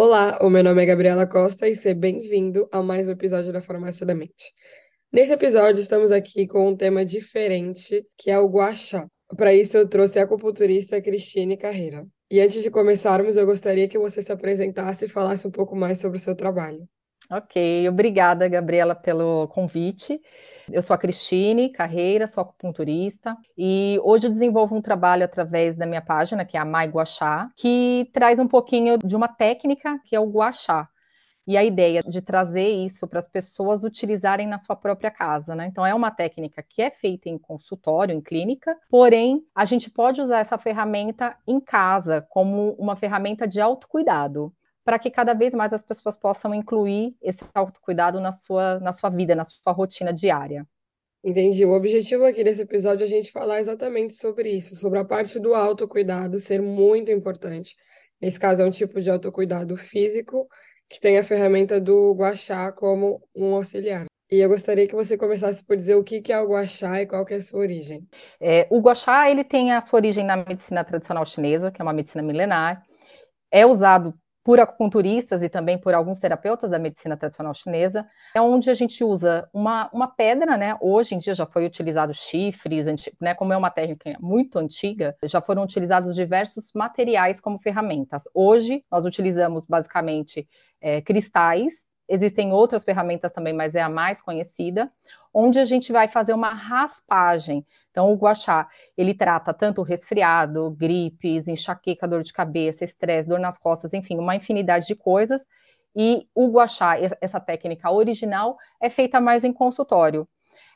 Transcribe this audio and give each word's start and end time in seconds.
Olá, 0.00 0.38
o 0.40 0.48
meu 0.48 0.62
nome 0.62 0.80
é 0.80 0.86
Gabriela 0.86 1.26
Costa 1.26 1.68
e 1.68 1.74
seja 1.74 1.92
bem-vindo 1.92 2.68
a 2.70 2.80
mais 2.80 3.08
um 3.08 3.10
episódio 3.10 3.52
da 3.52 3.60
Farmácia 3.60 4.06
da 4.06 4.14
Mente. 4.14 4.54
Nesse 5.12 5.32
episódio, 5.32 5.80
estamos 5.80 6.12
aqui 6.12 6.46
com 6.46 6.68
um 6.68 6.76
tema 6.76 7.04
diferente, 7.04 8.06
que 8.16 8.30
é 8.30 8.38
o 8.38 8.46
guaxá. 8.46 9.08
Para 9.36 9.52
isso, 9.52 9.76
eu 9.76 9.88
trouxe 9.88 10.20
a 10.20 10.22
acupunturista 10.22 11.02
Cristine 11.02 11.56
Carreira. 11.56 12.06
E 12.30 12.40
antes 12.40 12.62
de 12.62 12.70
começarmos, 12.70 13.36
eu 13.36 13.44
gostaria 13.44 13.88
que 13.88 13.98
você 13.98 14.22
se 14.22 14.30
apresentasse 14.30 15.06
e 15.06 15.08
falasse 15.08 15.48
um 15.48 15.50
pouco 15.50 15.74
mais 15.74 15.98
sobre 15.98 16.16
o 16.16 16.20
seu 16.20 16.36
trabalho. 16.36 16.88
Ok, 17.30 17.86
obrigada, 17.86 18.48
Gabriela, 18.48 18.94
pelo 18.94 19.48
convite. 19.48 20.18
Eu 20.72 20.80
sou 20.80 20.94
a 20.94 20.98
Cristine 20.98 21.70
Carreira, 21.70 22.26
sou 22.26 22.40
acupunturista 22.40 23.36
e 23.56 24.00
hoje 24.02 24.26
eu 24.26 24.30
desenvolvo 24.30 24.74
um 24.74 24.80
trabalho 24.80 25.24
através 25.24 25.76
da 25.76 25.84
minha 25.84 26.00
página, 26.00 26.46
que 26.46 26.56
é 26.56 26.60
a 26.60 26.64
Mai 26.64 26.90
que 27.54 28.08
traz 28.14 28.38
um 28.38 28.48
pouquinho 28.48 28.96
de 28.96 29.14
uma 29.14 29.28
técnica 29.28 30.00
que 30.06 30.16
é 30.16 30.20
o 30.20 30.30
guaxá. 30.30 30.88
E 31.46 31.54
a 31.54 31.64
ideia 31.64 32.00
de 32.02 32.22
trazer 32.22 32.68
isso 32.68 33.06
para 33.06 33.18
as 33.18 33.28
pessoas 33.28 33.84
utilizarem 33.84 34.46
na 34.46 34.56
sua 34.56 34.76
própria 34.76 35.10
casa, 35.10 35.54
né? 35.54 35.66
Então, 35.66 35.84
é 35.84 35.94
uma 35.94 36.10
técnica 36.10 36.62
que 36.66 36.80
é 36.80 36.90
feita 36.90 37.28
em 37.28 37.38
consultório, 37.38 38.14
em 38.14 38.20
clínica, 38.22 38.74
porém, 38.90 39.42
a 39.54 39.66
gente 39.66 39.90
pode 39.90 40.20
usar 40.20 40.40
essa 40.40 40.58
ferramenta 40.58 41.36
em 41.46 41.60
casa 41.60 42.26
como 42.28 42.72
uma 42.78 42.96
ferramenta 42.96 43.46
de 43.46 43.60
autocuidado 43.60 44.52
para 44.88 44.98
que 44.98 45.10
cada 45.10 45.34
vez 45.34 45.52
mais 45.52 45.74
as 45.74 45.84
pessoas 45.84 46.16
possam 46.16 46.54
incluir 46.54 47.14
esse 47.20 47.44
autocuidado 47.54 48.18
na 48.20 48.32
sua, 48.32 48.80
na 48.80 48.90
sua 48.90 49.10
vida, 49.10 49.36
na 49.36 49.44
sua 49.44 49.70
rotina 49.70 50.14
diária. 50.14 50.66
Entendi. 51.22 51.62
O 51.66 51.72
objetivo 51.72 52.24
aqui 52.24 52.42
desse 52.42 52.62
episódio 52.62 53.02
é 53.02 53.04
a 53.04 53.06
gente 53.08 53.30
falar 53.30 53.60
exatamente 53.60 54.14
sobre 54.14 54.48
isso, 54.48 54.76
sobre 54.76 54.98
a 54.98 55.04
parte 55.04 55.38
do 55.38 55.54
autocuidado 55.54 56.38
ser 56.38 56.62
muito 56.62 57.12
importante. 57.12 57.76
Nesse 58.18 58.40
caso, 58.40 58.62
é 58.62 58.64
um 58.64 58.70
tipo 58.70 58.98
de 58.98 59.10
autocuidado 59.10 59.76
físico 59.76 60.48
que 60.88 60.98
tem 60.98 61.18
a 61.18 61.22
ferramenta 61.22 61.78
do 61.78 62.14
guachá 62.14 62.72
como 62.72 63.22
um 63.36 63.56
auxiliar. 63.56 64.06
E 64.32 64.36
eu 64.36 64.48
gostaria 64.48 64.88
que 64.88 64.94
você 64.94 65.18
começasse 65.18 65.62
por 65.62 65.76
dizer 65.76 65.96
o 65.96 66.02
que 66.02 66.32
é 66.32 66.40
o 66.40 66.48
guachá 66.48 67.02
e 67.02 67.06
qual 67.06 67.26
é 67.28 67.34
a 67.34 67.42
sua 67.42 67.60
origem. 67.60 68.08
É, 68.40 68.66
o 68.70 68.80
guachá 68.80 69.30
ele 69.30 69.44
tem 69.44 69.70
a 69.70 69.82
sua 69.82 69.98
origem 69.98 70.24
na 70.24 70.38
medicina 70.38 70.82
tradicional 70.82 71.26
chinesa, 71.26 71.70
que 71.70 71.78
é 71.78 71.84
uma 71.84 71.92
medicina 71.92 72.22
milenar. 72.22 72.82
É 73.52 73.66
usado 73.66 74.14
por 74.48 74.58
acupunturistas 74.58 75.42
e 75.42 75.48
também 75.50 75.76
por 75.76 75.92
alguns 75.92 76.20
terapeutas 76.20 76.70
da 76.70 76.78
medicina 76.78 77.18
tradicional 77.18 77.52
chinesa, 77.52 78.08
é 78.34 78.40
onde 78.40 78.70
a 78.70 78.72
gente 78.72 79.04
usa 79.04 79.46
uma, 79.52 79.90
uma 79.92 80.08
pedra, 80.08 80.56
né? 80.56 80.74
Hoje 80.80 81.14
em 81.14 81.18
dia 81.18 81.34
já 81.34 81.44
foi 81.44 81.66
utilizado 81.66 82.14
chifres, 82.14 82.86
né? 83.20 83.34
Como 83.34 83.52
é 83.52 83.56
uma 83.58 83.68
técnica 83.68 84.16
muito 84.18 84.58
antiga, 84.58 85.14
já 85.24 85.42
foram 85.42 85.64
utilizados 85.64 86.14
diversos 86.14 86.70
materiais 86.74 87.40
como 87.40 87.58
ferramentas. 87.58 88.22
Hoje 88.32 88.82
nós 88.90 89.04
utilizamos 89.04 89.66
basicamente 89.66 90.48
é, 90.80 91.02
cristais 91.02 91.86
Existem 92.08 92.52
outras 92.52 92.84
ferramentas 92.84 93.32
também, 93.32 93.52
mas 93.52 93.74
é 93.74 93.82
a 93.82 93.88
mais 93.88 94.20
conhecida, 94.20 94.90
onde 95.32 95.58
a 95.58 95.64
gente 95.64 95.92
vai 95.92 96.08
fazer 96.08 96.32
uma 96.32 96.48
raspagem. 96.48 97.66
Então, 97.90 98.10
o 98.10 98.16
guachá, 98.16 98.66
ele 98.96 99.12
trata 99.12 99.52
tanto 99.52 99.82
resfriado, 99.82 100.70
gripes, 100.70 101.48
enxaqueca, 101.48 102.08
dor 102.08 102.22
de 102.22 102.32
cabeça, 102.32 102.82
estresse, 102.84 103.28
dor 103.28 103.38
nas 103.38 103.58
costas, 103.58 103.92
enfim, 103.92 104.16
uma 104.16 104.34
infinidade 104.34 104.86
de 104.86 104.94
coisas. 104.94 105.46
E 105.94 106.26
o 106.34 106.50
guachá, 106.50 106.96
essa 107.20 107.38
técnica 107.38 107.90
original, 107.90 108.56
é 108.80 108.88
feita 108.88 109.20
mais 109.20 109.44
em 109.44 109.52
consultório. 109.52 110.26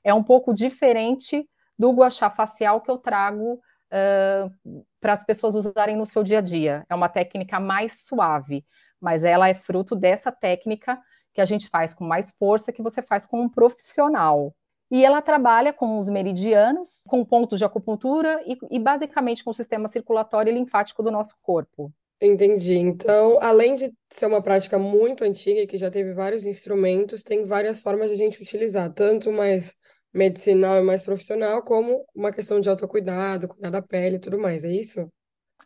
É 0.04 0.12
um 0.12 0.22
pouco 0.22 0.52
diferente 0.52 1.48
do 1.78 1.92
guachá 1.92 2.28
facial 2.28 2.80
que 2.80 2.90
eu 2.90 2.98
trago 2.98 3.54
uh, 3.54 4.84
para 5.00 5.14
as 5.14 5.24
pessoas 5.24 5.54
usarem 5.54 5.96
no 5.96 6.04
seu 6.04 6.22
dia 6.22 6.38
a 6.38 6.42
dia. 6.42 6.84
É 6.90 6.94
uma 6.94 7.08
técnica 7.08 7.58
mais 7.58 8.04
suave, 8.04 8.66
mas 9.00 9.24
ela 9.24 9.48
é 9.48 9.54
fruto 9.54 9.96
dessa 9.96 10.30
técnica 10.30 11.00
que 11.32 11.40
a 11.40 11.44
gente 11.44 11.68
faz 11.68 11.94
com 11.94 12.04
mais 12.04 12.30
força 12.38 12.72
que 12.72 12.82
você 12.82 13.02
faz 13.02 13.26
com 13.26 13.40
um 13.40 13.48
profissional. 13.48 14.54
E 14.90 15.04
ela 15.04 15.22
trabalha 15.22 15.72
com 15.72 15.98
os 15.98 16.08
meridianos, 16.08 17.02
com 17.08 17.24
pontos 17.24 17.58
de 17.58 17.64
acupuntura 17.64 18.42
e, 18.46 18.58
e 18.70 18.78
basicamente 18.78 19.42
com 19.42 19.50
o 19.50 19.54
sistema 19.54 19.88
circulatório 19.88 20.50
e 20.50 20.54
linfático 20.54 21.02
do 21.02 21.10
nosso 21.10 21.34
corpo. 21.40 21.90
Entendi. 22.20 22.76
Então, 22.76 23.38
além 23.40 23.74
de 23.74 23.92
ser 24.10 24.26
uma 24.26 24.42
prática 24.42 24.78
muito 24.78 25.24
antiga 25.24 25.60
e 25.60 25.66
que 25.66 25.78
já 25.78 25.90
teve 25.90 26.12
vários 26.12 26.44
instrumentos, 26.44 27.24
tem 27.24 27.44
várias 27.44 27.82
formas 27.82 28.10
de 28.10 28.14
a 28.14 28.16
gente 28.16 28.40
utilizar, 28.40 28.92
tanto 28.92 29.32
mais 29.32 29.74
medicinal 30.12 30.78
e 30.78 30.82
mais 30.82 31.02
profissional, 31.02 31.62
como 31.62 32.04
uma 32.14 32.30
questão 32.30 32.60
de 32.60 32.68
autocuidado, 32.68 33.48
cuidar 33.48 33.70
da 33.70 33.82
pele 33.82 34.16
e 34.16 34.20
tudo 34.20 34.38
mais, 34.38 34.62
é 34.62 34.70
isso? 34.70 35.10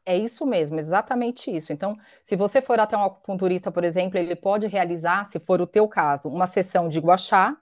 É 0.09 0.17
isso 0.17 0.47
mesmo, 0.47 0.79
exatamente 0.79 1.51
isso. 1.51 1.73
Então, 1.73 1.97
se 2.23 2.37
você 2.37 2.63
for 2.63 2.79
até 2.79 2.97
um 2.97 3.03
acupunturista, 3.05 3.73
por 3.73 3.83
exemplo, 3.83 4.17
ele 4.19 4.37
pode 4.37 4.67
realizar, 4.69 5.25
se 5.27 5.41
for 5.41 5.61
o 5.61 5.67
teu 5.67 5.89
caso, 5.89 6.29
uma 6.29 6.47
sessão 6.47 6.89
de 6.89 7.01
guachá, 7.01 7.57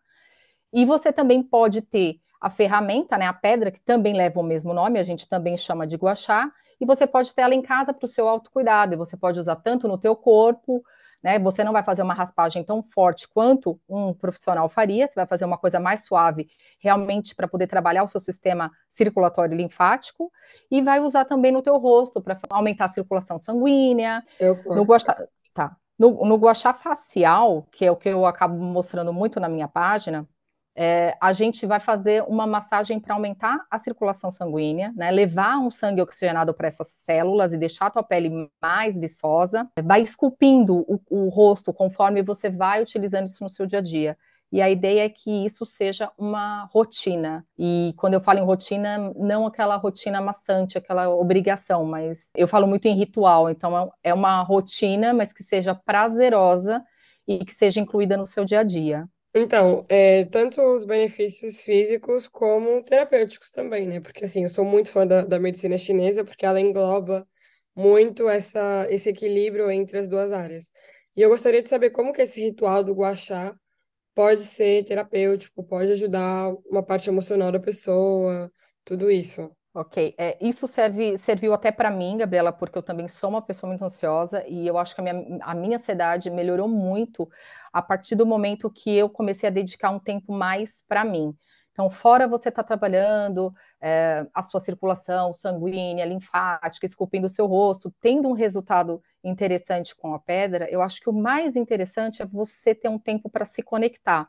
e 0.73 0.85
você 0.87 1.13
também 1.13 1.43
pode 1.43 1.83
ter 1.83 2.17
a 2.41 2.51
ferramenta, 2.51 3.19
né, 3.19 3.27
a 3.27 3.33
pedra, 3.35 3.71
que 3.73 3.81
também 3.81 4.15
leva 4.15 4.41
o 4.41 4.45
mesmo 4.45 4.75
nome, 4.75 4.99
a 5.01 5.05
gente 5.05 5.29
também 5.29 5.57
chama 5.57 5.87
de 5.87 5.97
guachá, 5.97 6.53
e 6.81 6.87
você 6.87 7.07
pode 7.07 7.35
ter 7.35 7.43
ela 7.43 7.55
em 7.55 7.63
casa 7.63 7.95
para 7.95 8.05
o 8.07 8.09
seu 8.09 8.29
autocuidado, 8.29 8.95
e 8.95 8.99
você 8.99 9.17
pode 9.17 9.41
usar 9.41 9.57
tanto 9.57 9.89
no 9.89 9.99
teu 9.99 10.17
corpo, 10.17 10.83
né? 11.25 11.39
Você 11.39 11.65
não 11.65 11.73
vai 11.73 11.83
fazer 11.83 12.03
uma 12.03 12.13
raspagem 12.13 12.63
tão 12.63 12.83
forte 12.83 13.27
quanto 13.27 13.81
um 13.89 14.13
profissional 14.13 14.69
faria, 14.69 15.09
você 15.09 15.15
vai 15.15 15.27
fazer 15.27 15.47
uma 15.47 15.57
coisa 15.57 15.81
mais 15.81 16.05
suave, 16.05 16.51
realmente 16.79 17.35
para 17.35 17.49
poder 17.49 17.67
trabalhar 17.67 18.05
o 18.05 18.09
seu 18.09 18.21
sistema 18.21 18.71
circulatório 18.91 19.57
linfático, 19.57 20.31
e 20.71 20.83
vai 20.83 21.01
usar 21.01 21.25
também 21.25 21.51
no 21.51 21.63
teu 21.63 21.79
rosto 21.79 22.21
para 22.21 22.39
aumentar 22.51 22.85
a 22.85 22.89
circulação 22.89 23.39
sanguínea. 23.39 24.23
Eu 24.39 24.63
no 24.67 24.83
guaxá, 24.83 25.17
tá. 25.55 25.75
No, 25.99 26.27
no 26.27 26.37
guaxá 26.37 26.75
facial, 26.75 27.67
que 27.73 27.87
é 27.87 27.91
o 27.91 27.97
que 27.97 28.11
eu 28.11 28.27
acabo 28.27 28.57
mostrando 28.57 29.13
muito 29.13 29.41
na 29.41 29.49
minha 29.49 29.69
página, 29.69 30.29
é, 30.77 31.17
a 31.21 31.33
gente 31.33 31.67
vai 31.67 31.79
fazer 31.79 32.25
uma 32.25 32.47
massagem 32.47 32.99
para 32.99 33.15
aumentar 33.15 33.65
a 33.71 33.79
circulação 33.79 34.31
sanguínea, 34.31 34.93
né, 34.97 35.11
levar 35.11 35.59
um 35.59 35.71
sangue 35.71 36.03
oxigenado 36.03 36.53
para 36.53 36.69
essas 36.69 36.89
células 36.89 37.53
e 37.53 37.59
deixar 37.59 37.87
a 37.87 37.91
tua 37.91 38.03
pele 38.03 38.51
mais 38.61 38.99
viçosa, 38.99 39.69
vai 39.83 40.03
esculpindo 40.03 40.85
o, 40.89 41.01
o, 41.09 41.29
rosto 41.29 41.73
conforme 41.73 42.23
você 42.23 42.51
vai 42.51 42.83
utilizando 42.83 43.27
isso 43.27 43.43
no 43.43 43.51
seu 43.51 43.67
dia 43.67 43.79
a 43.79 43.83
dia. 43.83 44.17
E 44.53 44.63
a 44.63 44.71
ideia 44.71 45.05
é 45.05 45.09
que 45.09 45.45
isso 45.45 45.67
seja 45.67 46.13
uma 46.17 46.67
rotina. 46.67 47.45
E 47.59 47.93
quando 47.97 48.15
eu 48.15 48.21
falo 48.21 48.39
em 48.39 48.45
rotina, 48.45 49.13
não 49.17 49.47
aquela 49.47 49.75
rotina 49.75 50.21
maçante, 50.21 50.79
aquela 50.79 51.09
obrigação, 51.09 51.85
mas 51.85 52.31
eu 52.37 52.47
falo 52.47 52.65
muito 52.67 52.87
em 52.87 52.95
ritual. 52.95 53.51
Então 53.51 53.93
é 54.03 54.15
uma 54.15 54.43
rotina, 54.43 55.13
mas 55.13 55.33
que 55.33 55.43
seja 55.43 55.75
prazerosa 55.75 56.85
e 57.27 57.45
que 57.45 57.53
seja 57.53 57.81
incluída 57.81 58.17
no 58.17 58.27
seu 58.27 58.45
dia 58.45 58.61
a 58.61 58.63
dia. 58.63 59.09
Então, 59.37 59.85
é, 59.89 60.25
tanto 60.27 60.63
os 60.63 60.85
benefícios 60.85 61.63
físicos 61.63 62.29
como 62.29 62.83
terapêuticos 62.85 63.51
também, 63.51 63.87
né? 63.89 64.01
Porque, 64.01 64.25
assim, 64.25 64.45
eu 64.45 64.49
sou 64.51 64.65
muito 64.65 64.91
fã 64.91 65.07
da, 65.07 65.25
da 65.25 65.41
medicina 65.41 65.77
chinesa 65.77 66.25
porque 66.25 66.47
ela 66.47 66.61
engloba 66.61 67.27
muito 67.75 68.29
essa, 68.29 68.87
esse 68.91 69.09
equilíbrio 69.11 69.71
entre 69.71 69.99
as 69.99 70.09
duas 70.09 70.31
áreas. 70.33 70.71
E 71.17 71.21
eu 71.23 71.29
gostaria 71.31 71.63
de 71.63 71.69
saber 71.69 71.91
como 71.91 72.13
que 72.13 72.23
esse 72.23 72.41
ritual 72.41 72.85
do 72.85 72.95
guachá 72.95 73.55
pode 74.15 74.43
ser 74.45 74.85
terapêutico, 74.85 75.65
pode 75.65 75.93
ajudar 75.93 76.51
uma 76.71 76.83
parte 76.85 77.09
emocional 77.11 77.53
da 77.53 77.61
pessoa, 77.61 78.53
tudo 78.85 79.11
isso. 79.11 79.51
Ok, 79.77 80.15
é, 80.17 80.39
isso 80.41 80.69
serve, 80.69 81.19
serviu 81.19 81.53
até 81.53 81.73
para 81.73 81.91
mim, 81.91 82.19
Gabriela, 82.19 82.53
porque 82.53 82.79
eu 82.79 82.83
também 82.83 83.09
sou 83.09 83.29
uma 83.29 83.43
pessoa 83.43 83.69
muito 83.69 83.85
ansiosa 83.85 84.45
e 84.47 84.65
eu 84.69 84.79
acho 84.79 84.95
que 84.95 85.01
a 85.01 85.05
minha, 85.05 85.39
a 85.43 85.53
minha 85.53 85.77
ansiedade 85.79 86.31
melhorou 86.31 86.69
muito 86.69 87.29
a 87.73 87.83
partir 87.83 88.15
do 88.15 88.25
momento 88.25 88.71
que 88.71 88.95
eu 88.95 89.11
comecei 89.11 89.49
a 89.49 89.53
dedicar 89.53 89.91
um 89.91 89.99
tempo 89.99 90.33
mais 90.33 90.85
para 90.87 91.05
mim. 91.05 91.37
Então, 91.73 91.91
fora 91.91 92.29
você 92.29 92.51
estar 92.51 92.63
tá 92.63 92.69
trabalhando 92.69 93.53
é, 93.81 94.25
a 94.33 94.43
sua 94.45 94.61
circulação 94.61 95.35
sanguínea, 95.35 96.05
linfática, 96.05 96.87
esculpindo 96.87 97.27
o 97.27 97.31
seu 97.31 97.47
rosto, 97.47 97.93
tendo 98.01 98.29
um 98.29 98.33
resultado 98.33 99.03
interessante 99.25 99.97
com 99.97 100.15
a 100.15 100.21
pedra, 100.21 100.71
eu 100.71 100.83
acho 100.83 101.01
que 101.01 101.11
o 101.11 101.13
mais 101.13 101.57
interessante 101.57 102.23
é 102.23 102.27
você 102.27 102.77
ter 102.77 102.89
um 102.89 102.99
tempo 102.99 103.29
para 103.29 103.45
se 103.45 103.61
conectar, 103.61 104.29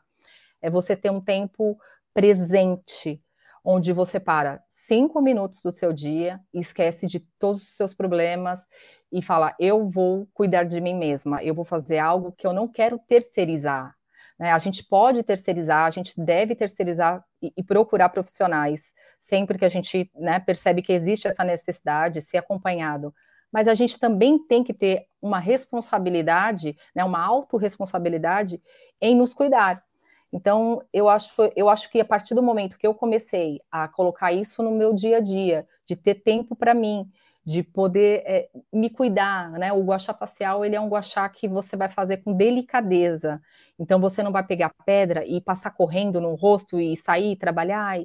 é 0.60 0.68
você 0.68 0.96
ter 0.96 1.10
um 1.10 1.20
tempo 1.20 1.78
presente 2.12 3.22
onde 3.68 3.92
você 3.92 4.20
para 4.20 4.62
cinco 4.68 5.20
minutos 5.20 5.60
do 5.60 5.74
seu 5.74 5.92
dia, 5.92 6.40
esquece 6.54 7.04
de 7.04 7.18
todos 7.18 7.62
os 7.62 7.74
seus 7.74 7.92
problemas 7.92 8.64
e 9.12 9.20
fala: 9.20 9.56
eu 9.58 9.88
vou 9.88 10.28
cuidar 10.32 10.62
de 10.62 10.80
mim 10.80 10.94
mesma, 10.94 11.42
eu 11.42 11.52
vou 11.52 11.64
fazer 11.64 11.98
algo 11.98 12.30
que 12.30 12.46
eu 12.46 12.52
não 12.52 12.68
quero 12.68 12.96
terceirizar. 13.08 13.92
Né? 14.38 14.52
A 14.52 14.58
gente 14.58 14.84
pode 14.84 15.20
terceirizar, 15.24 15.84
a 15.84 15.90
gente 15.90 16.12
deve 16.16 16.54
terceirizar 16.54 17.24
e, 17.42 17.52
e 17.56 17.64
procurar 17.64 18.10
profissionais 18.10 18.92
sempre 19.18 19.58
que 19.58 19.64
a 19.64 19.68
gente 19.68 20.08
né, 20.14 20.38
percebe 20.38 20.80
que 20.80 20.92
existe 20.92 21.26
essa 21.26 21.42
necessidade, 21.42 22.22
ser 22.22 22.36
acompanhado. 22.38 23.12
Mas 23.50 23.66
a 23.66 23.74
gente 23.74 23.98
também 23.98 24.38
tem 24.38 24.62
que 24.62 24.74
ter 24.74 25.06
uma 25.20 25.40
responsabilidade, 25.40 26.76
né, 26.94 27.02
uma 27.02 27.24
autorresponsabilidade 27.24 28.62
em 29.00 29.16
nos 29.16 29.34
cuidar. 29.34 29.82
Então, 30.32 30.82
eu 30.92 31.08
acho, 31.08 31.30
eu 31.54 31.68
acho 31.68 31.90
que 31.90 32.00
a 32.00 32.04
partir 32.04 32.34
do 32.34 32.42
momento 32.42 32.76
que 32.76 32.86
eu 32.86 32.94
comecei 32.94 33.60
a 33.70 33.88
colocar 33.88 34.32
isso 34.32 34.62
no 34.62 34.70
meu 34.72 34.92
dia 34.92 35.18
a 35.18 35.20
dia, 35.20 35.66
de 35.86 35.94
ter 35.96 36.16
tempo 36.16 36.54
para 36.56 36.74
mim, 36.74 37.08
de 37.44 37.62
poder 37.62 38.22
é, 38.26 38.48
me 38.72 38.90
cuidar, 38.90 39.52
né? 39.52 39.72
O 39.72 39.84
guachá 39.84 40.12
facial, 40.12 40.64
ele 40.64 40.74
é 40.74 40.80
um 40.80 40.88
guachá 40.88 41.28
que 41.28 41.46
você 41.46 41.76
vai 41.76 41.88
fazer 41.88 42.18
com 42.18 42.32
delicadeza. 42.32 43.40
Então, 43.78 44.00
você 44.00 44.20
não 44.20 44.32
vai 44.32 44.44
pegar 44.44 44.74
pedra 44.84 45.24
e 45.24 45.40
passar 45.40 45.70
correndo 45.70 46.20
no 46.20 46.34
rosto 46.34 46.80
e 46.80 46.96
sair, 46.96 47.36
trabalhar. 47.36 47.98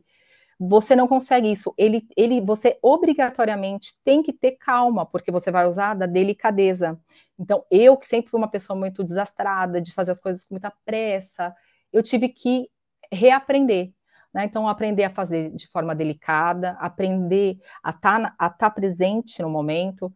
Você 0.59 0.95
não 0.95 1.07
consegue 1.07 1.51
isso. 1.51 1.73
Ele, 1.75 2.07
ele, 2.15 2.39
você 2.39 2.77
obrigatoriamente 2.83 3.95
tem 4.03 4.21
que 4.21 4.31
ter 4.31 4.51
calma, 4.51 5.07
porque 5.07 5.31
você 5.31 5.49
vai 5.49 5.67
usar 5.67 5.95
da 5.95 6.05
delicadeza. 6.05 6.99
Então, 7.39 7.65
eu 7.71 7.97
que 7.97 8.05
sempre 8.05 8.29
fui 8.29 8.39
uma 8.39 8.47
pessoa 8.47 8.77
muito 8.77 9.03
desastrada, 9.03 9.81
de 9.81 9.91
fazer 9.91 10.11
as 10.11 10.19
coisas 10.19 10.43
com 10.45 10.53
muita 10.53 10.71
pressa, 10.85 11.55
eu 11.91 12.03
tive 12.03 12.29
que 12.29 12.69
reaprender. 13.11 13.91
Né? 14.33 14.45
Então, 14.45 14.67
aprender 14.67 15.03
a 15.03 15.09
fazer 15.09 15.51
de 15.51 15.67
forma 15.67 15.93
delicada, 15.93 16.71
aprender 16.79 17.57
a 17.83 17.89
estar 17.89 18.35
tá, 18.37 18.49
tá 18.49 18.69
presente 18.69 19.41
no 19.41 19.49
momento, 19.49 20.13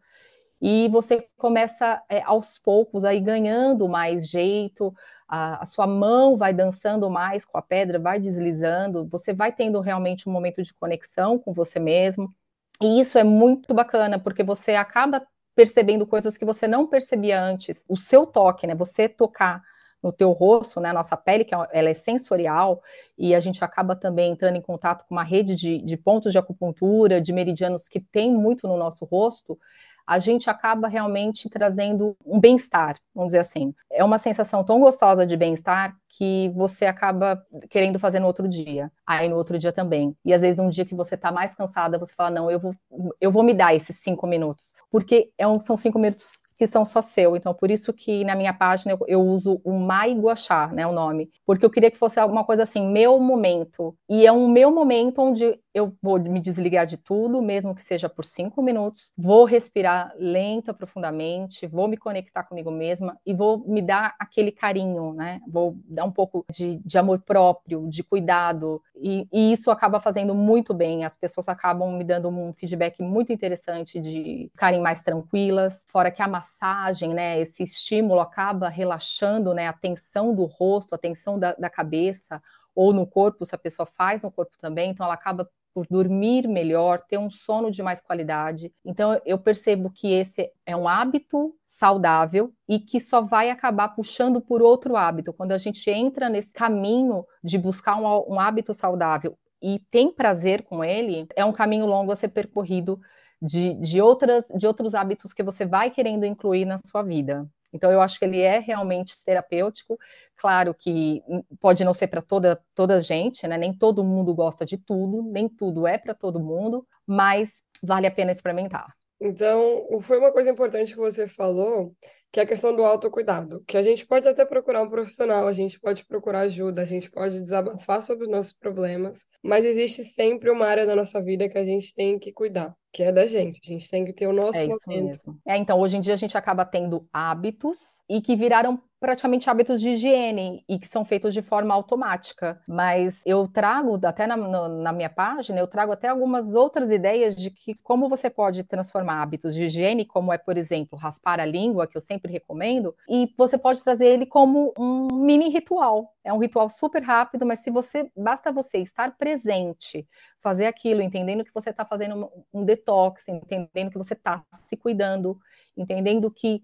e 0.60 0.88
você 0.88 1.28
começa 1.36 2.02
é, 2.08 2.22
aos 2.22 2.58
poucos 2.58 3.04
aí 3.04 3.20
ganhando 3.20 3.88
mais 3.88 4.26
jeito, 4.26 4.94
a, 5.28 5.62
a, 5.62 5.66
sua 5.66 5.86
mão 5.86 6.36
vai 6.36 6.54
dançando 6.54 7.10
mais 7.10 7.44
com 7.44 7.58
a 7.58 7.62
pedra, 7.62 7.98
vai 7.98 8.18
deslizando, 8.18 9.06
você 9.06 9.34
vai 9.34 9.52
tendo 9.52 9.80
realmente 9.80 10.28
um 10.28 10.32
momento 10.32 10.62
de 10.62 10.72
conexão 10.72 11.38
com 11.38 11.52
você 11.52 11.78
mesmo. 11.78 12.34
E 12.80 13.00
isso 13.00 13.18
é 13.18 13.24
muito 13.24 13.74
bacana, 13.74 14.18
porque 14.18 14.42
você 14.42 14.74
acaba 14.74 15.26
percebendo 15.54 16.06
coisas 16.06 16.36
que 16.36 16.44
você 16.44 16.66
não 16.66 16.86
percebia 16.86 17.42
antes. 17.42 17.84
O 17.88 17.96
seu 17.96 18.26
toque, 18.26 18.66
né? 18.66 18.74
Você 18.74 19.08
tocar 19.08 19.62
no 20.06 20.12
teu 20.12 20.30
rosto, 20.30 20.80
né? 20.80 20.92
Nossa 20.92 21.16
pele, 21.16 21.44
que 21.44 21.54
é 21.54 21.58
ela 21.72 21.90
é 21.90 21.94
sensorial, 21.94 22.80
e 23.18 23.34
a 23.34 23.40
gente 23.40 23.64
acaba 23.64 23.96
também 23.96 24.32
entrando 24.32 24.56
em 24.56 24.62
contato 24.62 25.04
com 25.06 25.14
uma 25.14 25.24
rede 25.24 25.54
de, 25.54 25.82
de 25.82 25.96
pontos 25.96 26.32
de 26.32 26.38
acupuntura, 26.38 27.20
de 27.20 27.32
meridianos 27.32 27.88
que 27.88 28.00
tem 28.00 28.32
muito 28.32 28.68
no 28.68 28.76
nosso 28.76 29.04
rosto 29.04 29.58
a 30.06 30.20
gente 30.20 30.48
acaba 30.48 30.86
realmente 30.86 31.50
trazendo 31.50 32.16
um 32.24 32.38
bem-estar, 32.38 32.96
vamos 33.12 33.30
dizer 33.30 33.40
assim. 33.40 33.74
É 33.90 34.04
uma 34.04 34.18
sensação 34.18 34.62
tão 34.62 34.78
gostosa 34.78 35.26
de 35.26 35.36
bem-estar 35.36 35.96
que 36.08 36.48
você 36.54 36.86
acaba 36.86 37.44
querendo 37.68 37.98
fazer 37.98 38.20
no 38.20 38.28
outro 38.28 38.46
dia, 38.46 38.90
aí 39.04 39.28
no 39.28 39.36
outro 39.36 39.58
dia 39.58 39.72
também. 39.72 40.16
E 40.24 40.32
às 40.32 40.42
vezes 40.42 40.60
um 40.60 40.68
dia 40.68 40.84
que 40.84 40.94
você 40.94 41.16
está 41.16 41.32
mais 41.32 41.54
cansada, 41.54 41.98
você 41.98 42.14
fala, 42.14 42.30
não, 42.30 42.48
eu 42.48 42.60
vou, 42.60 42.74
eu 43.20 43.32
vou 43.32 43.42
me 43.42 43.52
dar 43.52 43.74
esses 43.74 43.96
cinco 43.96 44.28
minutos, 44.28 44.72
porque 44.90 45.30
é 45.36 45.46
um, 45.46 45.58
são 45.58 45.76
cinco 45.76 45.98
minutos 45.98 46.38
que 46.56 46.66
são 46.66 46.84
só 46.84 47.00
seu. 47.00 47.36
Então, 47.36 47.52
por 47.54 47.70
isso 47.70 47.92
que 47.92 48.24
na 48.24 48.34
minha 48.34 48.52
página 48.54 48.92
eu, 48.92 48.98
eu 49.06 49.20
uso 49.20 49.60
o 49.62 49.78
Mai 49.78 50.14
Guaxá, 50.14 50.68
né, 50.68 50.86
o 50.86 50.92
nome, 50.92 51.30
porque 51.44 51.64
eu 51.64 51.70
queria 51.70 51.90
que 51.90 51.98
fosse 51.98 52.18
alguma 52.18 52.44
coisa 52.44 52.62
assim, 52.62 52.90
meu 52.90 53.18
momento. 53.20 53.96
E 54.08 54.26
é 54.26 54.32
um 54.32 54.48
meu 54.48 54.70
momento 54.70 55.20
onde 55.20 55.58
eu 55.76 55.94
vou 56.02 56.18
me 56.18 56.40
desligar 56.40 56.86
de 56.86 56.96
tudo, 56.96 57.42
mesmo 57.42 57.74
que 57.74 57.82
seja 57.82 58.08
por 58.08 58.24
cinco 58.24 58.62
minutos, 58.62 59.12
vou 59.14 59.44
respirar 59.44 60.14
lenta, 60.16 60.72
profundamente, 60.72 61.66
vou 61.66 61.86
me 61.86 61.98
conectar 61.98 62.44
comigo 62.44 62.70
mesma 62.70 63.18
e 63.26 63.34
vou 63.34 63.58
me 63.58 63.82
dar 63.82 64.14
aquele 64.18 64.50
carinho, 64.50 65.12
né? 65.12 65.38
Vou 65.46 65.76
dar 65.84 66.06
um 66.06 66.10
pouco 66.10 66.46
de, 66.50 66.78
de 66.82 66.96
amor 66.96 67.20
próprio, 67.20 67.86
de 67.90 68.02
cuidado, 68.02 68.80
e, 68.98 69.28
e, 69.30 69.52
isso 69.52 69.70
acaba 69.70 70.00
fazendo 70.00 70.34
muito 70.34 70.72
bem. 70.72 71.04
As 71.04 71.14
pessoas 71.14 71.46
acabam 71.46 71.92
me 71.92 72.04
dando 72.04 72.30
um 72.30 72.54
feedback 72.54 73.02
muito 73.02 73.30
interessante 73.30 74.00
de 74.00 74.48
ficarem 74.52 74.80
mais 74.80 75.02
tranquilas, 75.02 75.84
fora 75.88 76.10
que 76.10 76.22
a 76.22 76.28
massagem, 76.28 77.12
né? 77.12 77.38
Esse 77.38 77.62
estímulo 77.62 78.20
acaba 78.20 78.70
relaxando, 78.70 79.52
né? 79.52 79.68
A 79.68 79.74
tensão 79.74 80.34
do 80.34 80.46
rosto, 80.46 80.94
a 80.94 80.98
tensão 80.98 81.38
da, 81.38 81.52
da 81.52 81.68
cabeça, 81.68 82.42
ou 82.74 82.94
no 82.94 83.06
corpo, 83.06 83.44
se 83.44 83.54
a 83.54 83.58
pessoa 83.58 83.86
faz 83.86 84.22
no 84.22 84.30
corpo 84.30 84.52
também, 84.58 84.90
então 84.90 85.04
ela 85.04 85.14
acaba 85.14 85.48
por 85.76 85.86
dormir 85.90 86.48
melhor, 86.48 87.02
ter 87.02 87.18
um 87.18 87.28
sono 87.28 87.70
de 87.70 87.82
mais 87.82 88.00
qualidade. 88.00 88.72
Então, 88.82 89.20
eu 89.26 89.38
percebo 89.38 89.90
que 89.90 90.10
esse 90.10 90.50
é 90.64 90.74
um 90.74 90.88
hábito 90.88 91.54
saudável 91.66 92.50
e 92.66 92.78
que 92.78 92.98
só 92.98 93.20
vai 93.20 93.50
acabar 93.50 93.90
puxando 93.90 94.40
por 94.40 94.62
outro 94.62 94.96
hábito. 94.96 95.34
Quando 95.34 95.52
a 95.52 95.58
gente 95.58 95.90
entra 95.90 96.30
nesse 96.30 96.54
caminho 96.54 97.26
de 97.44 97.58
buscar 97.58 97.96
um, 97.96 98.36
um 98.36 98.40
hábito 98.40 98.72
saudável 98.72 99.36
e 99.62 99.78
tem 99.90 100.10
prazer 100.10 100.62
com 100.62 100.82
ele, 100.82 101.26
é 101.36 101.44
um 101.44 101.52
caminho 101.52 101.84
longo 101.84 102.10
a 102.10 102.16
ser 102.16 102.28
percorrido 102.28 102.98
de, 103.42 103.74
de, 103.74 104.00
outras, 104.00 104.46
de 104.56 104.66
outros 104.66 104.94
hábitos 104.94 105.34
que 105.34 105.42
você 105.42 105.66
vai 105.66 105.90
querendo 105.90 106.24
incluir 106.24 106.64
na 106.64 106.78
sua 106.78 107.02
vida. 107.02 107.46
Então, 107.72 107.90
eu 107.90 108.00
acho 108.00 108.18
que 108.18 108.24
ele 108.24 108.40
é 108.40 108.58
realmente 108.58 109.16
terapêutico. 109.24 109.98
Claro 110.36 110.74
que 110.74 111.22
pode 111.60 111.84
não 111.84 111.94
ser 111.94 112.06
para 112.06 112.22
toda, 112.22 112.60
toda 112.74 113.00
gente, 113.00 113.46
né? 113.46 113.56
Nem 113.58 113.72
todo 113.72 114.04
mundo 114.04 114.34
gosta 114.34 114.64
de 114.64 114.78
tudo, 114.78 115.22
nem 115.22 115.48
tudo 115.48 115.86
é 115.86 115.98
para 115.98 116.14
todo 116.14 116.40
mundo, 116.40 116.86
mas 117.06 117.62
vale 117.82 118.06
a 118.06 118.10
pena 118.10 118.32
experimentar. 118.32 118.88
Então, 119.20 119.86
foi 120.02 120.18
uma 120.18 120.32
coisa 120.32 120.50
importante 120.50 120.92
que 120.92 121.00
você 121.00 121.26
falou, 121.26 121.94
que 122.32 122.40
é 122.40 122.42
a 122.42 122.46
questão 122.46 122.74
do 122.74 122.84
autocuidado, 122.84 123.62
que 123.66 123.76
a 123.76 123.82
gente 123.82 124.06
pode 124.06 124.28
até 124.28 124.44
procurar 124.44 124.82
um 124.82 124.90
profissional, 124.90 125.46
a 125.46 125.52
gente 125.52 125.80
pode 125.80 126.04
procurar 126.04 126.40
ajuda, 126.40 126.82
a 126.82 126.84
gente 126.84 127.10
pode 127.10 127.38
desabafar 127.38 128.02
sobre 128.02 128.24
os 128.24 128.30
nossos 128.30 128.52
problemas, 128.52 129.24
mas 129.42 129.64
existe 129.64 130.04
sempre 130.04 130.50
uma 130.50 130.66
área 130.66 130.86
da 130.86 130.94
nossa 130.94 131.22
vida 131.22 131.48
que 131.48 131.58
a 131.58 131.64
gente 131.64 131.94
tem 131.94 132.18
que 132.18 132.32
cuidar, 132.32 132.74
que 132.92 133.02
é 133.02 133.12
da 133.12 133.26
gente. 133.26 133.60
A 133.64 133.72
gente 133.72 133.90
tem 133.90 134.04
que 134.04 134.12
ter 134.12 134.26
o 134.26 134.32
nosso 134.32 134.58
é 134.58 134.66
momento. 134.66 134.86
mesmo. 134.88 135.38
É, 135.46 135.56
então, 135.56 135.80
hoje 135.80 135.96
em 135.96 136.00
dia 136.00 136.14
a 136.14 136.18
gente 136.18 136.36
acaba 136.36 136.64
tendo 136.64 137.08
hábitos 137.12 138.00
e 138.08 138.20
que 138.20 138.36
viraram 138.36 138.80
praticamente 138.98 139.48
hábitos 139.48 139.80
de 139.80 139.90
higiene 139.90 140.64
e 140.68 140.78
que 140.78 140.88
são 140.88 141.04
feitos 141.04 141.34
de 141.34 141.42
forma 141.42 141.74
automática. 141.74 142.60
Mas 142.66 143.20
eu 143.26 143.46
trago, 143.46 143.98
até 144.04 144.26
na, 144.26 144.36
na, 144.36 144.92
minha 144.92 145.10
página, 145.10 145.60
eu 145.60 145.66
trago 145.66 145.92
até 145.92 146.08
algumas 146.08 146.54
outras 146.54 146.90
ideias 146.90 147.36
de 147.36 147.50
que 147.50 147.74
como 147.82 148.08
você 148.08 148.30
pode 148.30 148.64
transformar 148.64 149.22
hábitos 149.22 149.54
de 149.54 149.64
higiene, 149.64 150.06
como 150.06 150.32
é, 150.32 150.38
por 150.38 150.56
exemplo, 150.56 150.98
raspar 150.98 151.40
a 151.40 151.44
língua, 151.44 151.86
que 151.86 151.96
eu 151.96 152.00
sempre 152.16 152.32
recomendo, 152.32 152.94
e 153.08 153.32
você 153.36 153.58
pode 153.58 153.82
trazer 153.82 154.06
ele 154.06 154.26
como 154.26 154.72
um 154.78 155.06
mini 155.14 155.48
ritual. 155.48 156.14
É 156.24 156.32
um 156.32 156.38
ritual 156.38 156.68
super 156.70 157.02
rápido, 157.02 157.44
mas 157.44 157.60
se 157.60 157.70
você 157.70 158.10
basta 158.16 158.50
você 158.50 158.78
estar 158.78 159.16
presente, 159.16 160.06
fazer 160.40 160.66
aquilo, 160.66 161.02
entendendo 161.02 161.44
que 161.44 161.54
você 161.54 161.70
está 161.70 161.84
fazendo 161.84 162.30
um 162.52 162.64
detox, 162.64 163.28
entendendo 163.28 163.90
que 163.90 163.98
você 163.98 164.14
está 164.14 164.42
se 164.52 164.76
cuidando, 164.76 165.38
entendendo 165.76 166.30
que 166.30 166.62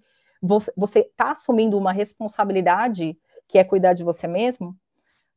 você 0.76 1.00
está 1.00 1.30
assumindo 1.30 1.78
uma 1.78 1.92
responsabilidade 1.92 3.16
que 3.46 3.58
é 3.58 3.64
cuidar 3.64 3.92
de 3.92 4.02
você 4.02 4.26
mesmo, 4.26 4.74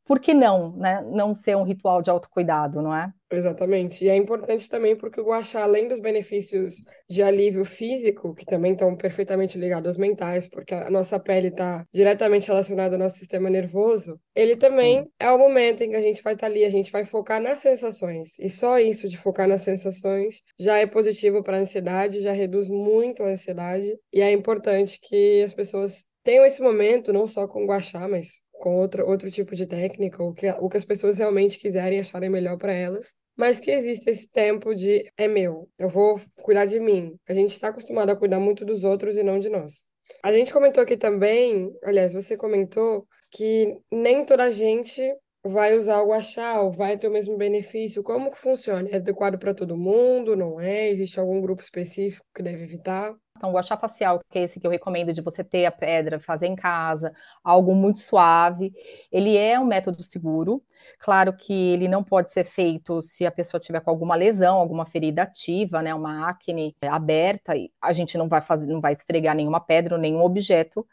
por 0.05 0.19
que 0.19 0.33
não, 0.33 0.75
né? 0.77 1.03
Não 1.11 1.33
ser 1.33 1.57
um 1.57 1.63
ritual 1.63 2.01
de 2.01 2.09
autocuidado, 2.09 2.81
não 2.81 2.95
é? 2.95 3.11
Exatamente. 3.31 4.05
E 4.05 4.09
é 4.09 4.15
importante 4.15 4.69
também 4.69 4.95
porque 4.95 5.19
o 5.19 5.25
guachá, 5.25 5.63
além 5.63 5.87
dos 5.87 5.99
benefícios 5.99 6.75
de 7.09 7.23
alívio 7.23 7.65
físico, 7.65 8.35
que 8.35 8.45
também 8.45 8.73
estão 8.73 8.95
perfeitamente 8.95 9.57
ligados 9.57 9.87
aos 9.87 9.97
mentais, 9.97 10.47
porque 10.47 10.73
a 10.73 10.89
nossa 10.89 11.19
pele 11.19 11.47
está 11.47 11.85
diretamente 11.91 12.47
relacionada 12.47 12.95
ao 12.95 12.99
nosso 12.99 13.17
sistema 13.17 13.49
nervoso, 13.49 14.19
ele 14.35 14.55
também 14.55 15.03
Sim. 15.03 15.09
é 15.19 15.31
o 15.31 15.39
momento 15.39 15.81
em 15.81 15.89
que 15.89 15.95
a 15.95 16.01
gente 16.01 16.21
vai 16.21 16.33
estar 16.33 16.47
tá 16.47 16.53
ali, 16.53 16.63
a 16.63 16.69
gente 16.69 16.91
vai 16.91 17.03
focar 17.03 17.41
nas 17.41 17.59
sensações. 17.59 18.37
E 18.39 18.47
só 18.47 18.79
isso 18.79 19.09
de 19.09 19.17
focar 19.17 19.47
nas 19.47 19.61
sensações 19.61 20.41
já 20.59 20.77
é 20.77 20.85
positivo 20.85 21.43
para 21.43 21.57
a 21.57 21.61
ansiedade, 21.61 22.21
já 22.21 22.31
reduz 22.31 22.69
muito 22.69 23.23
a 23.23 23.29
ansiedade. 23.29 23.97
E 24.13 24.21
é 24.21 24.31
importante 24.31 24.99
que 25.01 25.41
as 25.43 25.53
pessoas 25.53 26.05
tenham 26.25 26.43
esse 26.43 26.61
momento, 26.61 27.13
não 27.13 27.27
só 27.27 27.47
com 27.47 27.63
o 27.63 27.67
guachá, 27.67 28.07
mas 28.07 28.43
com 28.59 28.75
outra, 28.77 29.05
outro 29.05 29.29
tipo 29.29 29.55
de 29.55 29.65
técnica, 29.65 30.23
o 30.23 30.33
que, 30.33 30.49
o 30.49 30.69
que 30.69 30.77
as 30.77 30.85
pessoas 30.85 31.17
realmente 31.17 31.59
quiserem 31.59 31.99
acharem 31.99 32.29
melhor 32.29 32.57
para 32.57 32.73
elas, 32.73 33.13
mas 33.35 33.59
que 33.59 33.71
existe 33.71 34.09
esse 34.09 34.29
tempo 34.29 34.73
de 34.73 35.09
é 35.17 35.27
meu, 35.27 35.69
eu 35.77 35.89
vou 35.89 36.19
cuidar 36.41 36.65
de 36.65 36.79
mim. 36.79 37.15
A 37.27 37.33
gente 37.33 37.49
está 37.49 37.69
acostumado 37.69 38.09
a 38.09 38.15
cuidar 38.15 38.39
muito 38.39 38.63
dos 38.65 38.83
outros 38.83 39.17
e 39.17 39.23
não 39.23 39.39
de 39.39 39.49
nós. 39.49 39.85
A 40.23 40.31
gente 40.31 40.53
comentou 40.53 40.83
aqui 40.83 40.95
também, 40.95 41.71
aliás, 41.83 42.13
você 42.13 42.37
comentou 42.37 43.07
que 43.31 43.77
nem 43.91 44.23
toda 44.23 44.49
gente 44.49 45.01
vai 45.43 45.75
usar 45.75 46.01
o 46.01 46.11
ou 46.11 46.71
vai 46.71 46.97
ter 46.97 47.07
o 47.07 47.11
mesmo 47.11 47.37
benefício. 47.37 48.03
Como 48.03 48.31
que 48.31 48.37
funciona? 48.37 48.89
É 48.89 48.95
adequado 48.95 49.37
para 49.37 49.53
todo 49.53 49.77
mundo? 49.77 50.35
Não 50.35 50.59
é? 50.59 50.89
Existe 50.89 51.19
algum 51.19 51.41
grupo 51.41 51.61
específico 51.61 52.25
que 52.33 52.41
deve 52.41 52.63
evitar? 52.63 53.15
Então, 53.37 53.49
o 53.49 53.53
guachá 53.53 53.75
facial, 53.75 54.21
que 54.29 54.39
é 54.39 54.43
esse 54.43 54.59
que 54.61 54.65
eu 54.65 54.71
recomendo 54.71 55.11
de 55.11 55.21
você 55.21 55.43
ter 55.43 55.65
a 55.65 55.71
pedra, 55.71 56.19
fazer 56.19 56.47
em 56.47 56.55
casa, 56.55 57.13
algo 57.43 57.75
muito 57.75 57.99
suave, 57.99 58.73
ele 59.11 59.35
é 59.35 59.59
um 59.59 59.65
método 59.65 60.01
seguro. 60.03 60.63
Claro 60.99 61.33
que 61.35 61.53
ele 61.53 61.87
não 61.89 62.01
pode 62.01 62.29
ser 62.31 62.45
feito 62.45 63.01
se 63.01 63.25
a 63.25 63.31
pessoa 63.31 63.59
tiver 63.59 63.81
com 63.81 63.89
alguma 63.89 64.15
lesão, 64.15 64.55
alguma 64.57 64.85
ferida 64.85 65.23
ativa, 65.23 65.81
né, 65.81 65.93
uma 65.93 66.29
acne 66.29 66.75
aberta, 66.83 67.53
a 67.81 67.91
gente 67.93 68.17
não 68.17 68.29
vai 68.29 68.39
fazer, 68.41 68.67
não 68.67 68.79
vai 68.79 68.93
esfregar 68.93 69.35
nenhuma 69.35 69.59
pedra 69.59 69.97
nenhum 69.97 70.21
objeto 70.23 70.87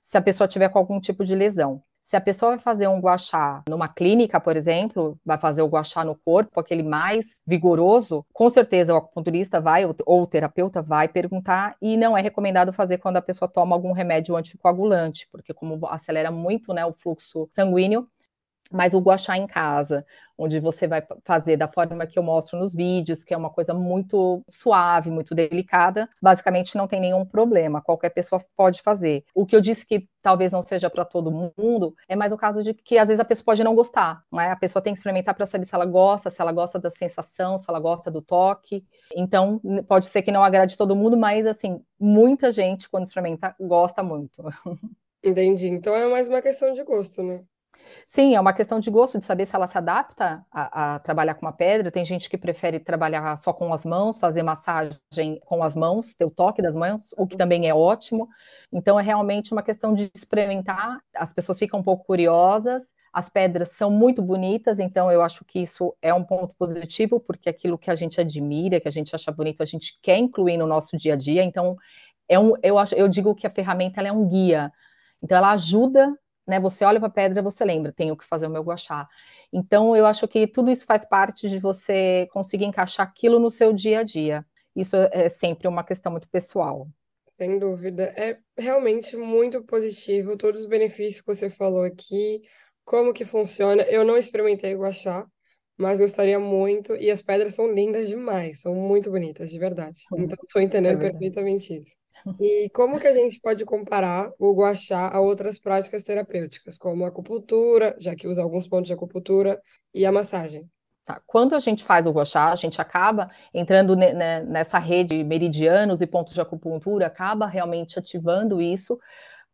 se 0.00 0.18
a 0.18 0.22
pessoa 0.22 0.48
tiver 0.48 0.70
com 0.70 0.78
algum 0.78 1.00
tipo 1.00 1.24
de 1.24 1.34
lesão. 1.34 1.82
Se 2.06 2.14
a 2.14 2.20
pessoa 2.20 2.52
vai 2.52 2.60
fazer 2.60 2.86
um 2.86 3.00
guachá 3.00 3.64
numa 3.68 3.88
clínica, 3.88 4.38
por 4.38 4.56
exemplo, 4.56 5.18
vai 5.26 5.36
fazer 5.38 5.62
o 5.62 5.66
guachá 5.66 6.04
no 6.04 6.14
corpo, 6.14 6.60
aquele 6.60 6.84
mais 6.84 7.42
vigoroso, 7.44 8.24
com 8.32 8.48
certeza 8.48 8.94
o 8.94 8.96
acupunturista 8.96 9.60
vai, 9.60 9.84
ou 9.84 10.22
o 10.22 10.26
terapeuta 10.28 10.80
vai 10.80 11.08
perguntar, 11.08 11.74
e 11.82 11.96
não 11.96 12.16
é 12.16 12.22
recomendado 12.22 12.72
fazer 12.72 12.98
quando 12.98 13.16
a 13.16 13.22
pessoa 13.22 13.48
toma 13.48 13.74
algum 13.74 13.90
remédio 13.90 14.36
anticoagulante, 14.36 15.26
porque 15.32 15.52
como 15.52 15.84
acelera 15.88 16.30
muito 16.30 16.72
né, 16.72 16.86
o 16.86 16.92
fluxo 16.92 17.48
sanguíneo, 17.50 18.06
mas 18.72 18.94
o 18.94 19.00
guachá 19.00 19.36
em 19.36 19.46
casa, 19.46 20.04
onde 20.38 20.60
você 20.60 20.86
vai 20.86 21.02
fazer 21.24 21.56
da 21.56 21.68
forma 21.68 22.06
que 22.06 22.18
eu 22.18 22.22
mostro 22.22 22.58
nos 22.58 22.74
vídeos, 22.74 23.24
que 23.24 23.32
é 23.32 23.36
uma 23.36 23.50
coisa 23.50 23.72
muito 23.72 24.42
suave, 24.48 25.10
muito 25.10 25.34
delicada, 25.34 26.08
basicamente 26.20 26.76
não 26.76 26.86
tem 26.86 27.00
nenhum 27.00 27.24
problema, 27.24 27.80
qualquer 27.80 28.10
pessoa 28.10 28.44
pode 28.56 28.82
fazer. 28.82 29.24
O 29.34 29.46
que 29.46 29.56
eu 29.56 29.60
disse 29.60 29.86
que 29.86 30.08
talvez 30.20 30.52
não 30.52 30.60
seja 30.60 30.90
para 30.90 31.04
todo 31.04 31.30
mundo, 31.30 31.94
é 32.08 32.16
mais 32.16 32.32
o 32.32 32.36
caso 32.36 32.62
de 32.62 32.74
que 32.74 32.98
às 32.98 33.08
vezes 33.08 33.20
a 33.20 33.24
pessoa 33.24 33.44
pode 33.44 33.62
não 33.62 33.74
gostar, 33.74 34.22
não 34.30 34.40
é? 34.40 34.50
A 34.50 34.56
pessoa 34.56 34.82
tem 34.82 34.92
que 34.92 34.98
experimentar 34.98 35.34
para 35.34 35.46
saber 35.46 35.64
se 35.64 35.74
ela 35.74 35.86
gosta, 35.86 36.30
se 36.30 36.40
ela 36.40 36.52
gosta 36.52 36.78
da 36.78 36.90
sensação, 36.90 37.58
se 37.58 37.66
ela 37.68 37.78
gosta 37.78 38.10
do 38.10 38.20
toque. 38.20 38.84
Então, 39.14 39.60
pode 39.86 40.06
ser 40.06 40.22
que 40.22 40.32
não 40.32 40.42
agrade 40.42 40.76
todo 40.76 40.96
mundo, 40.96 41.16
mas 41.16 41.46
assim, 41.46 41.80
muita 41.98 42.50
gente 42.50 42.88
quando 42.90 43.06
experimenta 43.06 43.54
gosta 43.60 44.02
muito. 44.02 44.42
Entendi. 45.22 45.68
Então 45.68 45.94
é 45.94 46.06
mais 46.08 46.28
uma 46.28 46.40
questão 46.42 46.72
de 46.72 46.84
gosto, 46.84 47.22
né? 47.22 47.44
Sim, 48.06 48.34
é 48.34 48.40
uma 48.40 48.52
questão 48.52 48.78
de 48.78 48.90
gosto, 48.90 49.18
de 49.18 49.24
saber 49.24 49.46
se 49.46 49.54
ela 49.54 49.66
se 49.66 49.76
adapta 49.76 50.44
a, 50.50 50.94
a, 50.94 50.98
trabalhar 50.98 51.34
com 51.34 51.46
uma 51.46 51.52
pedra. 51.52 51.90
Tem 51.90 52.04
gente 52.04 52.28
que 52.28 52.38
prefere 52.38 52.78
trabalhar 52.78 53.36
só 53.38 53.52
com 53.52 53.72
as 53.72 53.84
mãos, 53.84 54.18
fazer 54.18 54.42
massagem 54.42 55.40
com 55.44 55.62
as 55.62 55.74
mãos, 55.74 56.14
ter 56.14 56.24
o 56.24 56.30
toque 56.30 56.62
das 56.62 56.74
mãos, 56.74 57.14
o 57.16 57.26
que 57.26 57.36
também 57.36 57.68
é 57.68 57.74
ótimo. 57.74 58.28
Então, 58.72 58.98
é 58.98 59.02
realmente 59.02 59.52
uma 59.52 59.62
questão 59.62 59.94
de 59.94 60.10
experimentar. 60.14 60.98
As 61.14 61.32
pessoas 61.32 61.58
ficam 61.58 61.80
um 61.80 61.82
pouco 61.82 62.04
curiosas. 62.04 62.92
As 63.12 63.30
pedras 63.30 63.70
são 63.70 63.90
muito 63.90 64.20
bonitas, 64.20 64.78
então 64.78 65.10
eu 65.10 65.22
acho 65.22 65.42
que 65.42 65.58
isso 65.58 65.96
é 66.02 66.12
um 66.12 66.22
ponto 66.22 66.54
positivo, 66.54 67.18
porque 67.18 67.48
aquilo 67.48 67.78
que 67.78 67.90
a 67.90 67.94
gente 67.94 68.20
admira, 68.20 68.78
que 68.78 68.88
a 68.88 68.90
gente 68.90 69.16
acha 69.16 69.32
bonito, 69.32 69.62
a 69.62 69.64
gente 69.64 69.98
quer 70.02 70.18
incluir 70.18 70.58
no 70.58 70.66
nosso 70.66 70.98
dia 70.98 71.14
a 71.14 71.16
dia. 71.16 71.42
Então, 71.42 71.78
é 72.28 72.38
um, 72.38 72.52
eu, 72.62 72.78
acho, 72.78 72.94
eu 72.94 73.08
digo 73.08 73.34
que 73.34 73.46
a 73.46 73.50
ferramenta 73.50 74.02
é 74.02 74.12
um 74.12 74.28
guia. 74.28 74.70
Então, 75.22 75.38
ela 75.38 75.52
ajuda 75.52 76.14
né? 76.46 76.60
Você 76.60 76.84
olha 76.84 77.00
para 77.00 77.08
a 77.08 77.12
pedra, 77.12 77.42
você 77.42 77.64
lembra, 77.64 77.92
tenho 77.92 78.16
que 78.16 78.24
fazer 78.24 78.46
o 78.46 78.50
meu 78.50 78.62
guachá. 78.62 79.08
Então, 79.52 79.96
eu 79.96 80.06
acho 80.06 80.28
que 80.28 80.46
tudo 80.46 80.70
isso 80.70 80.84
faz 80.86 81.04
parte 81.06 81.48
de 81.48 81.58
você 81.58 82.28
conseguir 82.32 82.64
encaixar 82.64 83.06
aquilo 83.06 83.38
no 83.38 83.50
seu 83.50 83.72
dia 83.72 84.00
a 84.00 84.02
dia. 84.02 84.46
Isso 84.74 84.94
é 84.96 85.28
sempre 85.28 85.66
uma 85.66 85.82
questão 85.82 86.12
muito 86.12 86.28
pessoal. 86.28 86.86
Sem 87.24 87.58
dúvida. 87.58 88.04
É 88.16 88.38
realmente 88.56 89.16
muito 89.16 89.62
positivo 89.64 90.36
todos 90.36 90.60
os 90.60 90.66
benefícios 90.66 91.20
que 91.20 91.26
você 91.26 91.50
falou 91.50 91.82
aqui, 91.82 92.42
como 92.84 93.12
que 93.12 93.24
funciona. 93.24 93.82
Eu 93.82 94.04
não 94.04 94.16
experimentei 94.16 94.74
guachá, 94.74 95.26
mas 95.76 96.00
gostaria 96.00 96.38
muito. 96.38 96.94
E 96.96 97.10
as 97.10 97.22
pedras 97.22 97.54
são 97.54 97.72
lindas 97.72 98.08
demais, 98.08 98.60
são 98.60 98.74
muito 98.74 99.10
bonitas, 99.10 99.50
de 99.50 99.58
verdade. 99.58 100.02
Então, 100.12 100.38
estou 100.42 100.62
entendendo 100.62 101.02
é 101.02 101.10
perfeitamente 101.10 101.76
isso. 101.76 101.96
E 102.40 102.70
como 102.70 102.98
que 102.98 103.06
a 103.06 103.12
gente 103.12 103.38
pode 103.40 103.64
comparar 103.64 104.32
o 104.38 104.52
guachá 104.54 105.08
a 105.08 105.20
outras 105.20 105.58
práticas 105.58 106.02
terapêuticas, 106.02 106.78
como 106.78 107.04
a 107.04 107.08
acupuntura, 107.08 107.94
já 107.98 108.14
que 108.14 108.26
usa 108.26 108.42
alguns 108.42 108.66
pontos 108.66 108.88
de 108.88 108.94
acupuntura, 108.94 109.60
e 109.94 110.04
a 110.04 110.12
massagem? 110.12 110.68
Tá. 111.04 111.22
Quando 111.24 111.54
a 111.54 111.60
gente 111.60 111.84
faz 111.84 112.04
o 112.04 112.10
guachá, 112.10 112.50
a 112.50 112.56
gente 112.56 112.80
acaba 112.80 113.30
entrando 113.54 113.94
nessa 113.94 114.78
rede 114.78 115.16
de 115.16 115.22
meridianos 115.22 116.00
e 116.00 116.06
pontos 116.06 116.34
de 116.34 116.40
acupuntura, 116.40 117.06
acaba 117.06 117.46
realmente 117.46 117.96
ativando 117.96 118.60
isso, 118.60 118.98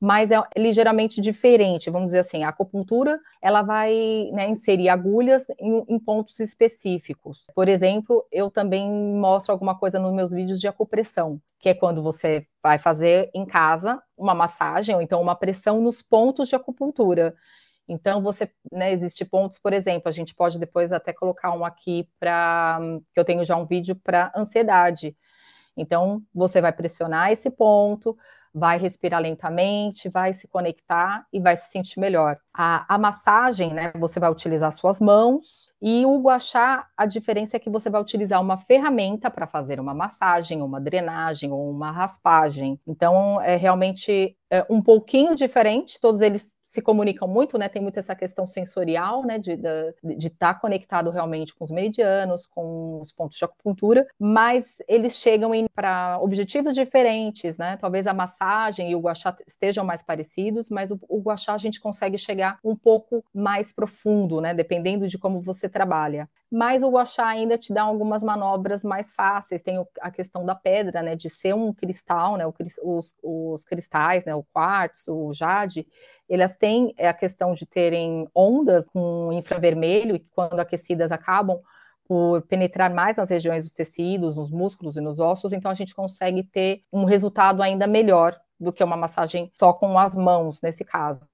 mas 0.02 0.32
é 0.32 0.42
ligeiramente 0.59 1.21
diferente, 1.21 1.88
vamos 1.88 2.06
dizer 2.06 2.18
assim, 2.18 2.42
a 2.42 2.49
acupuntura, 2.49 3.21
ela 3.40 3.62
vai 3.62 4.28
né, 4.32 4.49
inserir 4.49 4.88
agulhas 4.88 5.47
em, 5.61 5.85
em, 5.88 5.97
pontos 5.97 6.40
específicos. 6.40 7.47
Por 7.54 7.68
exemplo, 7.68 8.26
eu 8.32 8.50
também 8.50 8.90
mostro 8.90 9.52
alguma 9.52 9.78
coisa 9.78 10.00
nos 10.00 10.12
meus 10.12 10.32
vídeos 10.32 10.61
de 10.61 10.66
acupressão, 10.66 11.40
que 11.61 11.68
é 11.68 11.75
quando 11.75 12.02
você 12.02 12.44
vai 12.61 12.80
fazer 12.80 13.30
em 13.32 13.47
casa 13.47 14.02
uma 14.18 14.35
massagem 14.35 14.92
ou 14.92 15.00
então 15.00 15.23
uma 15.23 15.37
pressão 15.37 15.80
nos 15.80 16.02
pontos 16.02 16.49
de 16.49 16.56
acupuntura. 16.56 17.32
Então, 17.87 18.21
você, 18.21 18.50
né, 18.73 18.92
existe 18.92 19.25
pontos, 19.25 19.56
por 19.56 19.73
exemplo, 19.73 20.09
a 20.09 20.12
gente 20.12 20.35
pode 20.35 20.59
depois 20.59 20.92
até 20.92 21.12
colocar 21.12 21.56
um 21.56 21.64
aqui 21.64 22.09
para, 22.18 22.80
que 23.14 23.21
eu 23.21 23.25
tenho 23.25 23.44
já 23.44 23.54
um 23.56 23.66
vídeo 23.66 23.94
para 23.94 24.32
ansiedade. 24.35 25.16
Então, 25.76 26.21
você 26.35 26.61
vai 26.61 26.73
pressionar 26.73 27.30
esse 27.30 27.49
ponto, 27.50 28.16
vai 28.54 28.78
respirar 28.78 29.21
lentamente, 29.21 30.09
vai 30.09 30.32
se 30.32 30.47
conectar 30.49 31.26
e 31.32 31.40
vai 31.40 31.56
se 31.56 31.71
sentir 31.71 32.00
melhor. 32.00 32.38
A, 32.52 32.94
a 32.94 32.99
massagem, 32.99 33.73
né, 33.73 33.92
você 33.99 34.21
vai 34.21 34.30
utilizar 34.30 34.73
suas 34.73 35.00
mãos, 35.00 35.73
e 35.85 36.06
o 36.06 36.16
guachá, 36.21 36.87
a 36.97 37.06
diferença 37.06 37.56
é 37.56 37.61
que 37.61 37.68
você 37.68 37.90
vai 37.90 38.00
utilizar 38.00 38.40
uma 38.40 38.56
ferramenta 38.56 39.28
para 39.28 39.49
fazer 39.49 39.80
uma 39.80 39.92
massagem, 39.92 40.62
uma 40.62 40.80
drenagem 40.80 41.50
ou 41.50 41.68
uma 41.68 41.90
raspagem. 41.90 42.80
Então, 42.87 43.40
é 43.40 43.56
realmente 43.56 44.37
é 44.49 44.64
um 44.71 44.80
pouquinho 44.80 45.35
diferente, 45.35 45.99
todos 46.00 46.21
eles 46.21 46.54
se 46.72 46.80
comunicam 46.80 47.28
muito, 47.28 47.58
né? 47.58 47.68
Tem 47.68 47.82
muito 47.82 47.98
essa 47.98 48.14
questão 48.14 48.46
sensorial, 48.46 49.26
né? 49.26 49.38
De 49.38 49.52
estar 50.26 50.54
tá 50.54 50.58
conectado 50.58 51.10
realmente 51.10 51.54
com 51.54 51.62
os 51.62 51.70
meridianos, 51.70 52.46
com 52.46 52.98
os 52.98 53.12
pontos 53.12 53.36
de 53.36 53.44
acupuntura, 53.44 54.06
mas 54.18 54.78
eles 54.88 55.18
chegam 55.18 55.52
para 55.74 56.18
objetivos 56.22 56.74
diferentes, 56.74 57.58
né? 57.58 57.76
Talvez 57.76 58.06
a 58.06 58.14
massagem 58.14 58.90
e 58.90 58.94
o 58.94 59.00
guachá 59.00 59.36
estejam 59.46 59.84
mais 59.84 60.02
parecidos, 60.02 60.70
mas 60.70 60.90
o, 60.90 60.98
o 61.10 61.20
guachá 61.20 61.52
a 61.52 61.58
gente 61.58 61.78
consegue 61.78 62.16
chegar 62.16 62.58
um 62.64 62.74
pouco 62.74 63.22
mais 63.34 63.70
profundo, 63.70 64.40
né? 64.40 64.54
Dependendo 64.54 65.06
de 65.06 65.18
como 65.18 65.42
você 65.42 65.68
trabalha. 65.68 66.26
Mas 66.50 66.82
o 66.82 66.88
guachá 66.88 67.26
ainda 67.26 67.58
te 67.58 67.70
dá 67.70 67.82
algumas 67.82 68.22
manobras 68.22 68.82
mais 68.82 69.12
fáceis. 69.12 69.60
Tem 69.60 69.84
a 70.00 70.10
questão 70.10 70.42
da 70.46 70.54
pedra, 70.54 71.02
né? 71.02 71.16
De 71.16 71.28
ser 71.28 71.54
um 71.54 71.70
cristal, 71.70 72.38
né? 72.38 72.46
O, 72.46 72.54
os, 72.82 73.14
os 73.22 73.62
cristais, 73.62 74.24
né? 74.24 74.34
O 74.34 74.42
quartzo, 74.42 75.14
o 75.14 75.34
jade, 75.34 75.86
elas 76.34 76.56
têm 76.56 76.94
a 76.98 77.12
questão 77.12 77.52
de 77.52 77.66
terem 77.66 78.28
ondas 78.34 78.86
com 78.86 79.30
infravermelho, 79.32 80.16
e 80.16 80.20
quando 80.30 80.60
aquecidas 80.60 81.12
acabam 81.12 81.60
por 82.04 82.42
penetrar 82.42 82.92
mais 82.92 83.16
nas 83.16 83.30
regiões 83.30 83.64
dos 83.64 83.72
tecidos, 83.72 84.36
nos 84.36 84.50
músculos 84.50 84.96
e 84.96 85.00
nos 85.00 85.18
ossos, 85.18 85.52
então 85.52 85.70
a 85.70 85.74
gente 85.74 85.94
consegue 85.94 86.42
ter 86.42 86.82
um 86.92 87.04
resultado 87.04 87.62
ainda 87.62 87.86
melhor 87.86 88.38
do 88.58 88.72
que 88.72 88.82
uma 88.82 88.96
massagem 88.96 89.50
só 89.54 89.72
com 89.72 89.98
as 89.98 90.16
mãos, 90.16 90.60
nesse 90.62 90.84
caso. 90.84 91.28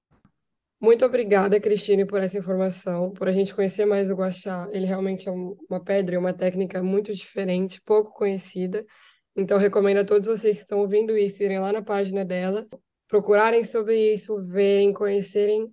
Muito 0.81 1.05
obrigada, 1.05 1.59
Cristine, 1.59 2.05
por 2.05 2.21
essa 2.21 2.37
informação, 2.37 3.11
por 3.11 3.27
a 3.27 3.31
gente 3.33 3.53
conhecer 3.53 3.85
mais 3.85 4.09
o 4.09 4.15
guachá. 4.15 4.69
Ele 4.71 4.85
realmente 4.85 5.27
é 5.27 5.31
uma 5.31 5.83
pedra 5.83 6.15
e 6.15 6.17
uma 6.17 6.33
técnica 6.33 6.81
muito 6.81 7.13
diferente, 7.13 7.81
pouco 7.81 8.13
conhecida. 8.13 8.85
Então, 9.35 9.57
recomendo 9.57 9.97
a 9.97 10.05
todos 10.05 10.27
vocês 10.27 10.57
que 10.57 10.63
estão 10.63 10.79
ouvindo 10.79 11.17
isso 11.17 11.43
irem 11.43 11.59
lá 11.59 11.73
na 11.73 11.81
página 11.81 12.23
dela, 12.23 12.65
procurarem 13.09 13.63
sobre 13.63 14.13
isso, 14.13 14.39
verem, 14.39 14.93
conhecerem. 14.93 15.67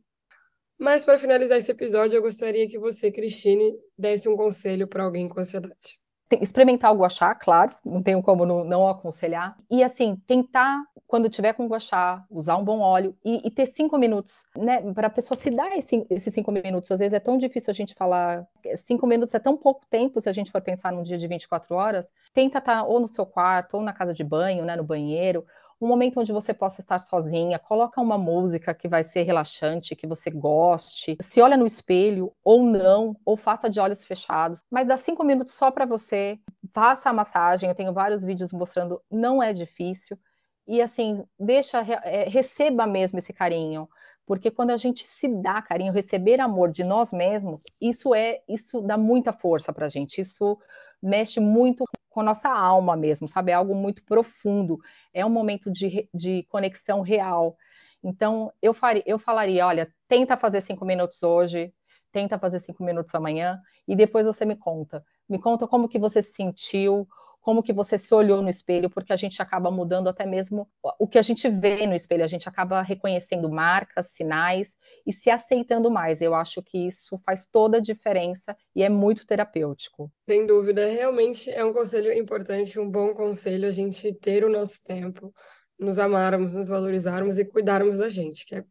Mas 0.78 1.04
para 1.04 1.18
finalizar 1.18 1.58
esse 1.58 1.70
episódio, 1.70 2.16
eu 2.16 2.22
gostaria 2.22 2.68
que 2.68 2.78
você, 2.78 3.12
Cristine, 3.12 3.74
desse 3.96 4.28
um 4.28 4.36
conselho 4.36 4.88
para 4.88 5.04
alguém 5.04 5.28
com 5.28 5.38
ansiedade. 5.38 5.98
Experimentar 6.40 6.92
o 6.92 6.98
guachá, 6.98 7.34
claro, 7.36 7.72
não 7.84 8.02
tenho 8.02 8.20
como 8.20 8.44
não, 8.44 8.64
não 8.64 8.88
aconselhar. 8.88 9.56
E 9.70 9.80
assim, 9.82 10.16
tentar, 10.26 10.82
quando 11.06 11.30
tiver 11.30 11.52
com 11.52 11.68
guachá, 11.68 12.24
usar 12.28 12.56
um 12.56 12.64
bom 12.64 12.80
óleo 12.80 13.16
e, 13.24 13.46
e 13.46 13.50
ter 13.50 13.66
cinco 13.66 13.96
minutos, 13.96 14.44
né? 14.56 14.82
Para 14.92 15.06
a 15.06 15.10
pessoa 15.10 15.38
se 15.38 15.50
dar 15.50 15.78
esse, 15.78 16.04
esses 16.10 16.34
cinco 16.34 16.50
minutos. 16.50 16.90
Às 16.90 16.98
vezes 16.98 17.12
é 17.12 17.20
tão 17.20 17.38
difícil 17.38 17.70
a 17.70 17.74
gente 17.74 17.94
falar. 17.94 18.44
Cinco 18.76 19.06
minutos 19.06 19.34
é 19.34 19.38
tão 19.38 19.56
pouco 19.56 19.86
tempo 19.88 20.20
se 20.20 20.28
a 20.28 20.32
gente 20.32 20.50
for 20.50 20.60
pensar 20.60 20.90
num 20.90 21.02
dia 21.02 21.16
de 21.16 21.28
24 21.28 21.76
horas. 21.76 22.12
Tenta 22.34 22.58
estar 22.58 22.82
tá 22.82 22.84
ou 22.84 22.98
no 22.98 23.06
seu 23.06 23.24
quarto, 23.24 23.74
ou 23.74 23.82
na 23.82 23.92
casa 23.92 24.12
de 24.12 24.24
banho, 24.24 24.64
né? 24.64 24.74
No 24.74 24.82
banheiro, 24.82 25.46
um 25.80 25.86
momento 25.86 26.20
onde 26.20 26.32
você 26.32 26.54
possa 26.54 26.80
estar 26.80 26.98
sozinha, 26.98 27.58
coloca 27.58 28.00
uma 28.00 28.16
música 28.16 28.74
que 28.74 28.88
vai 28.88 29.04
ser 29.04 29.22
relaxante, 29.22 29.94
que 29.94 30.06
você 30.06 30.30
goste, 30.30 31.16
se 31.20 31.40
olha 31.40 31.56
no 31.56 31.66
espelho 31.66 32.32
ou 32.42 32.62
não, 32.62 33.14
ou 33.24 33.36
faça 33.36 33.68
de 33.68 33.78
olhos 33.78 34.04
fechados, 34.04 34.62
mas 34.70 34.88
dá 34.88 34.96
cinco 34.96 35.22
minutos 35.22 35.52
só 35.52 35.70
para 35.70 35.84
você, 35.84 36.38
faça 36.72 37.10
a 37.10 37.12
massagem, 37.12 37.68
eu 37.68 37.74
tenho 37.74 37.92
vários 37.92 38.22
vídeos 38.22 38.52
mostrando, 38.52 39.00
não 39.10 39.42
é 39.42 39.52
difícil, 39.52 40.18
e 40.66 40.80
assim, 40.80 41.24
deixa, 41.38 41.80
é, 42.04 42.28
receba 42.28 42.86
mesmo 42.86 43.18
esse 43.18 43.32
carinho, 43.32 43.88
porque 44.26 44.50
quando 44.50 44.70
a 44.70 44.76
gente 44.76 45.04
se 45.04 45.28
dá 45.28 45.62
carinho, 45.62 45.92
receber 45.92 46.40
amor 46.40 46.72
de 46.72 46.82
nós 46.82 47.12
mesmos, 47.12 47.62
isso 47.80 48.14
é, 48.14 48.40
isso 48.48 48.80
dá 48.80 48.96
muita 48.96 49.32
força 49.32 49.72
pra 49.72 49.88
gente, 49.88 50.20
isso 50.20 50.58
mexe 51.02 51.38
muito 51.38 51.84
com 52.16 52.22
a 52.22 52.24
nossa 52.24 52.48
alma 52.48 52.96
mesmo, 52.96 53.28
sabe? 53.28 53.50
É 53.52 53.54
algo 53.54 53.74
muito 53.74 54.02
profundo, 54.02 54.78
é 55.12 55.24
um 55.26 55.28
momento 55.28 55.70
de, 55.70 56.08
de 56.14 56.44
conexão 56.44 57.02
real. 57.02 57.58
Então, 58.02 58.50
eu, 58.62 58.72
faria, 58.72 59.02
eu 59.04 59.18
falaria, 59.18 59.66
olha, 59.66 59.92
tenta 60.08 60.34
fazer 60.34 60.62
cinco 60.62 60.86
minutos 60.86 61.22
hoje, 61.22 61.74
tenta 62.10 62.38
fazer 62.38 62.58
cinco 62.58 62.82
minutos 62.82 63.14
amanhã, 63.14 63.60
e 63.86 63.94
depois 63.94 64.24
você 64.24 64.46
me 64.46 64.56
conta. 64.56 65.04
Me 65.28 65.38
conta 65.38 65.68
como 65.68 65.90
que 65.90 65.98
você 65.98 66.22
se 66.22 66.32
sentiu, 66.32 67.06
como 67.46 67.62
que 67.62 67.72
você 67.72 67.96
se 67.96 68.12
olhou 68.12 68.42
no 68.42 68.48
espelho, 68.48 68.90
porque 68.90 69.12
a 69.12 69.16
gente 69.16 69.40
acaba 69.40 69.70
mudando 69.70 70.08
até 70.08 70.26
mesmo 70.26 70.68
o 70.98 71.06
que 71.06 71.16
a 71.16 71.22
gente 71.22 71.48
vê 71.48 71.86
no 71.86 71.94
espelho, 71.94 72.24
a 72.24 72.26
gente 72.26 72.48
acaba 72.48 72.82
reconhecendo 72.82 73.48
marcas, 73.48 74.10
sinais 74.10 74.74
e 75.06 75.12
se 75.12 75.30
aceitando 75.30 75.88
mais. 75.88 76.20
Eu 76.20 76.34
acho 76.34 76.60
que 76.60 76.88
isso 76.88 77.16
faz 77.18 77.46
toda 77.46 77.76
a 77.76 77.80
diferença 77.80 78.56
e 78.74 78.82
é 78.82 78.88
muito 78.88 79.24
terapêutico. 79.24 80.10
Sem 80.28 80.44
dúvida, 80.44 80.88
realmente 80.88 81.48
é 81.48 81.64
um 81.64 81.72
conselho 81.72 82.12
importante, 82.12 82.80
um 82.80 82.90
bom 82.90 83.14
conselho 83.14 83.68
a 83.68 83.70
gente 83.70 84.12
ter 84.14 84.44
o 84.44 84.50
nosso 84.50 84.82
tempo, 84.82 85.32
nos 85.78 86.00
amarmos, 86.00 86.52
nos 86.52 86.66
valorizarmos 86.66 87.38
e 87.38 87.44
cuidarmos 87.44 87.98
da 87.98 88.08
gente, 88.08 88.44
que 88.44 88.56
é 88.56 88.64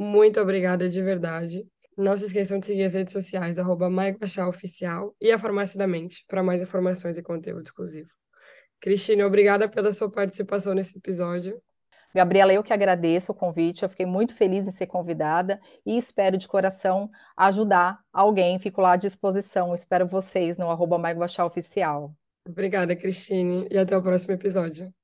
muito 0.00 0.40
obrigada 0.40 0.88
de 0.88 1.02
verdade. 1.02 1.66
Não 1.96 2.16
se 2.16 2.26
esqueçam 2.26 2.58
de 2.58 2.66
seguir 2.66 2.84
as 2.84 2.94
redes 2.94 3.12
sociais, 3.12 3.58
arroba 3.58 3.88
Oficial 4.48 5.14
e 5.18 5.32
a 5.32 5.38
Farmácia 5.38 5.78
da 5.78 5.86
Mente, 5.86 6.24
para 6.28 6.42
mais 6.42 6.60
informações 6.60 7.16
e 7.16 7.22
conteúdo 7.22 7.62
exclusivo. 7.62 8.10
Cristine, 8.80 9.22
obrigada 9.22 9.66
pela 9.68 9.90
sua 9.92 10.10
participação 10.10 10.74
nesse 10.74 10.98
episódio. 10.98 11.60
Gabriela, 12.14 12.52
eu 12.52 12.62
que 12.62 12.72
agradeço 12.72 13.32
o 13.32 13.34
convite, 13.34 13.82
eu 13.82 13.88
fiquei 13.88 14.06
muito 14.06 14.34
feliz 14.34 14.66
em 14.66 14.70
ser 14.70 14.86
convidada 14.86 15.60
e 15.84 15.96
espero 15.96 16.38
de 16.38 16.48
coração 16.48 17.10
ajudar 17.36 17.98
alguém, 18.12 18.58
fico 18.58 18.80
lá 18.80 18.92
à 18.92 18.96
disposição, 18.96 19.74
espero 19.74 20.06
vocês 20.06 20.56
no 20.56 20.70
arroba 20.70 20.98
Oficial. 21.44 22.14
Obrigada, 22.48 22.94
Cristine, 22.94 23.66
e 23.70 23.76
até 23.76 23.96
o 23.96 24.02
próximo 24.02 24.34
episódio. 24.34 24.94